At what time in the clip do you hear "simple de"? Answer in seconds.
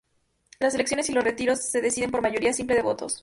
2.53-2.81